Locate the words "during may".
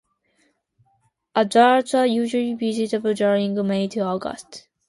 3.13-3.87